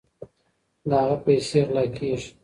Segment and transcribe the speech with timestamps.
[0.89, 2.29] د هغه پیسې غلا کیږي.